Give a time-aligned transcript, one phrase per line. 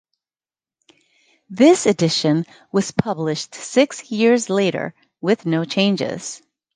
[1.51, 6.41] This edition was published six years later with no changes.